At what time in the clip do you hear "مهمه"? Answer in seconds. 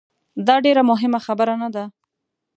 0.91-1.19